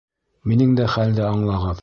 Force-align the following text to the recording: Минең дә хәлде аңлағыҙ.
Минең 0.51 0.73
дә 0.81 0.89
хәлде 0.95 1.25
аңлағыҙ. 1.31 1.79